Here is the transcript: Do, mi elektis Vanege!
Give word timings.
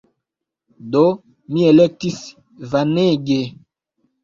Do, 0.95 1.03
mi 1.51 1.67
elektis 1.73 2.17
Vanege! 2.75 3.39